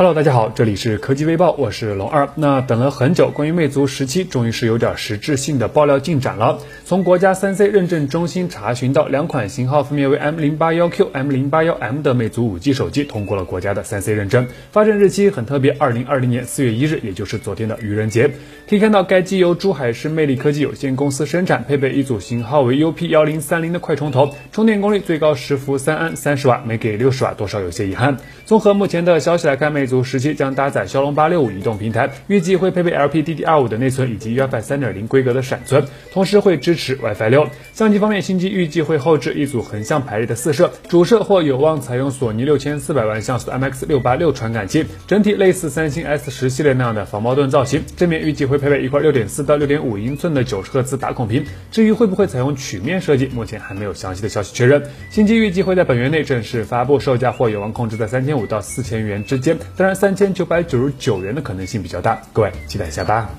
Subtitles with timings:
[0.00, 2.30] Hello，大家好，这里是科技微报，我是龙二。
[2.34, 6.58] 那等了很久，关于魅族十七，终于是有点实质性的爆料进展了。
[6.86, 18.30] 从国家三 C 认证中心查询到，两款型号分别为 M 零八幺 Q、M 零八幺 M 的魅族五 G 手机通过了国家的三 C 认证，发证日期很特别，二零二零年四月一日，也就是昨天的愚人节。
[18.70, 28.16] 可以看到，该机由珠海市魅力科技有限公司生产，配备一组型号为 UP 幺零三零的快充头，充电功率最高十伏三安，三十瓦，没给六十瓦，多少有些遗憾。
[28.46, 37.48] 综合目前的消息来看，魅族十七将搭载骁龙八六五移动平台，预计会配备 LPDDR5 的内存以及 UFS 三点零规格的闪存，同时会支持 WiFi 六。
[37.74, 47.82] 相机方面，新机预计会后置一组横向排列的四摄，主摄或有望采用索尼六千四百万像素 MX 六八六传感器，整体类似三星 S 十系列那样的防爆盾造型。
[47.96, 51.44] 正面预计会配备一块六点四到六点五英寸的九十赫兹打孔屏。
[51.72, 54.82] 至于会不会采用曲面设计，目前还没有详细的消息确认。
[55.10, 59.56] 新机预计会在本月内正式发布，售价或有望控制在三千五到四千元之间。
[59.80, 63.30] 当然，三千九百九十九元的可能性比较大，各位期待一下吧。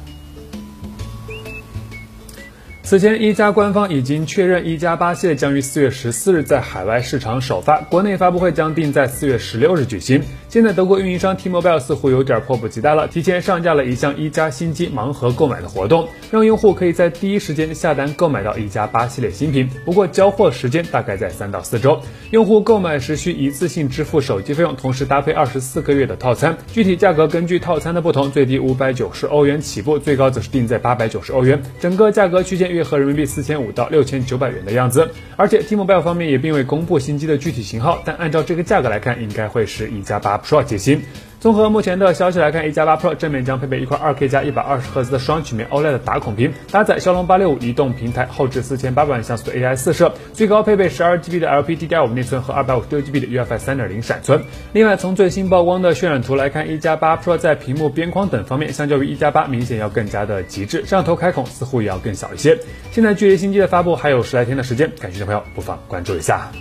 [2.91, 10.21] 此前，一加官方已经确认一加八系列将于四月十四日在海外市场首发，国内发布会将定在四月十六日举行。
[10.49, 19.69] 现在，德国运营商 T-Mobile 似乎有点迫不及待了，提前上架了一项一加新机盲盒购买的活动，让用户可以在第一时间下单购买到一加八系列新品。
[19.85, 26.57] 不过，交货时间大概在三到四周，用户购买时需一次性支付手机费用，同时搭配二十四个月的套餐。
[26.73, 35.09] 具体价格根据套餐的不同，最低五百九十欧元起步，最高则是定在八百九十欧元，整个价格区间约合人民币四千五到六千九百元的样子。
[35.35, 41.01] 而且，T-Mobile 方面也并未公布新机的具体型号，但按照这个价格来看，应该会是一加八 Pro 机型。
[41.41, 53.57] 综合目前的消息来看，一加八 Pro 正面将配备一块 2K 加一百二十赫兹的双曲面 OLED 打孔屏，搭载骁龙八六五移动平台，后置四千八百万像素的 AI 四摄，最高配备十二 GB 的 LPDDR5 内存和二百五十六 GB 的 UFS
[53.57, 54.43] 三点零闪存。
[54.71, 62.59] 另外，从最新曝光的渲染图来看，一加八 Pro 在屏幕边框等方面，相较于一加八明显要更加的极致，摄像头开孔似乎也要更小一些。
[62.91, 66.51] 现在距离新机的发布还有十来天的时间，感兴趣的朋友不妨关注一下。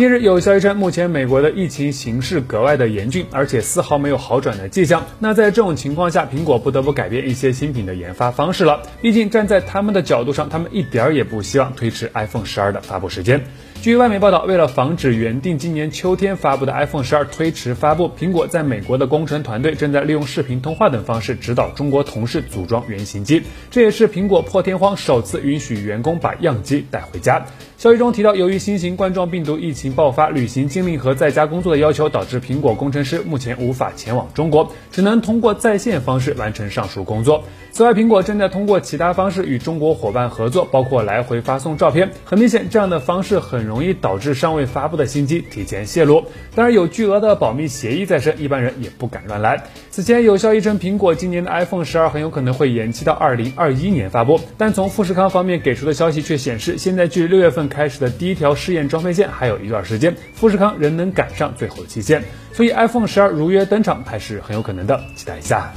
[0.00, 5.04] 近日有消息称，目前美国的疫情形势格外的严峻，而且丝毫没有好转的迹象。
[5.18, 8.80] 那在这种情况下，苹果不得不改变一些新品的研发方式了。
[9.02, 13.44] 毕竟站在他们的角度上，他们一点儿也不希望推迟 iPhone 十二的发布时间。
[13.82, 23.42] 据外媒报道，为了防止原定今年秋天发布的 iPhone 十二推迟发布，苹果在美国的工程团队正在利用视频通话等方式指导中国同事组装原型机。
[23.70, 27.44] 这也是苹果破天荒首次允许员工把样机带回家。
[27.78, 37.44] 消息中提到，由于新型冠状病毒疫情爆发，旅行禁令和在家工作的要求，导致苹果工程师目前无法前往中国，只能通过在线方式完成上述工作。
[37.72, 42.10] 此外，苹果正在通过其他方式与中国伙伴合作，包括来回发送照片。
[42.24, 46.24] 很明显，这样的方式很容易导致尚未发布的新机提前泄露。
[46.54, 49.62] 当然，有巨额的保密协议在身，一般人也不敢乱来。
[49.90, 65.72] 此前有消息称，苹果今年的 iPhone 十二很有可能会延期到二零二一年发布，但从富士康方面给出的消息却显示，现在距六月份开始的第一条试验装配线还有一段时间，富士康仍能赶上最后的期限，所以 iPhone 十二如约登场还是很有可能的，期待一下。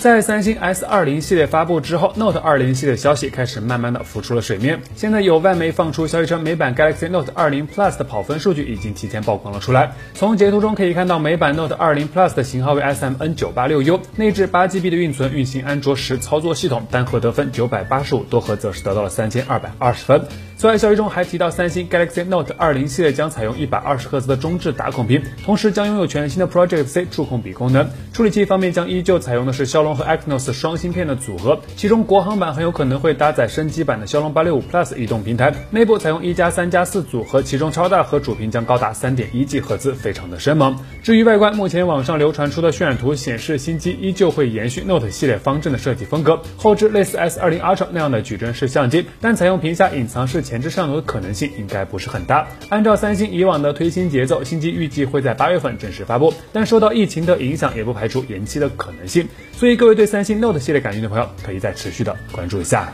[0.00, 4.80] 在三星 S 二零系列发布之后，Note 二零系列消息开始慢慢的浮出了水面。
[4.96, 9.92] 现在有外媒放出消息称，美版 Galaxy Note 二零 Plus 的跑分数据已经提前曝光了出来。
[10.14, 20.22] 从截图中可以看到，美版 Note 二零 Plus 的型号为 SMN 九八六 U，内置八 GB 的运存，运行安卓十操作系统，单核得分九百八十五，多核则是得到了三千二百二十分。
[20.56, 27.90] 此外，消息中还提到，三星 Galaxy Note 二零系列将采用一百二十赫兹的中置打孔屏，同时将拥有全新的 Project C 触控笔功能。
[28.14, 40.76] 处理器方面将依旧采用的是骁龙和 Exynos 双芯片的组合，其中国行版很有可能会搭载升级版的骁龙八六五 Plus 移动平台，内部采用一加三加四组合，其中超大核主屏将高达三点一 G 赫兹，非常的生猛。
[41.02, 52.46] 至于外观，目前网上流传出的渲染图显示，新机依旧会延续 Note 系列方正的设计风格，后置类似 S 二零 Ultra 那样的矩阵式相机，但采用屏下隐藏式前置摄像头的可能性应该不是很大。
[52.68, 59.28] 按照三星以往的推新节奏，新机预计会在八月份正式发布，但受到疫情的影响，也不排除延期的可能性。
[59.52, 62.92] 所以各位对三星 Note 系列感兴趣的朋友，可以再持续的关注一下。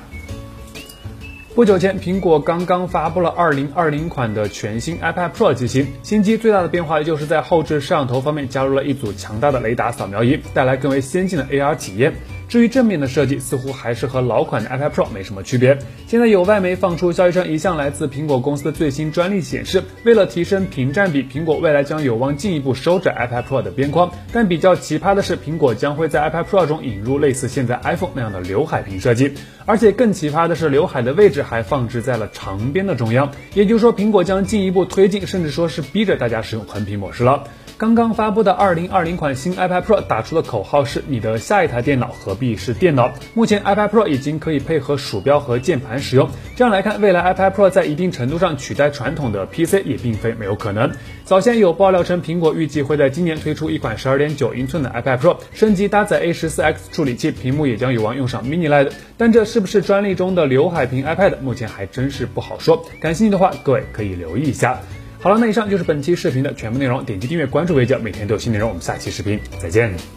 [1.52, 5.88] 不久前，苹果刚刚发布了2020款的全新 iPad Pro 机型。
[6.04, 12.14] 新机最大的变化，就是在后置摄像头方面加入了一组强大的雷达扫描仪，带来更为先进的 AR 体验。
[12.48, 15.78] 至于正面的设计，似乎还是和老款的 iPad Pro 没什么区别。
[16.06, 24.12] 现在有外媒放出消息称，一项来自苹果公司的最新专利显示，为了提升屏占比，苹果未来将有望进一步收窄 iPad Pro 的边框。
[24.32, 29.32] 但比较奇葩的是，苹果将会在 iPad Pro 中引入类似现在 iPhone 那样的刘海屏设计，
[29.64, 33.32] 而且更奇葩的是，刘海的位置还放置在了长边的中央。
[33.54, 37.42] 也就是说，苹果将进一步推进，甚至说是逼着大家使用横屏模式了。
[37.78, 43.12] 刚刚发布的2020款新 iPad Pro 打出的口号是“你的下一台电脑何必是电脑”。
[43.34, 46.26] 目前 iPad Pro 已经可以配合鼠标和键盘使用，
[46.56, 50.90] 这样来看，未来 iPad Pro 在一定程度上取代传统的 PC 也并非没有可能。
[51.26, 58.90] 早先有爆料称，苹果预计会在今年推出一款12.9英寸的 iPad Pro，升级搭载 A14X 处理器，屏幕也将有望用上 Mini LED。
[59.18, 62.86] 但这是不是专利中的刘海屏 iPad，目前还真是不好说。
[63.00, 64.80] 感兴趣的话，各位可以留意一下。
[65.26, 68.68] 好了，那以上就是本期视频的全部内容，点击订阅关注为叫，每天都有新内容。
[68.68, 70.15] 我们下期视频再见。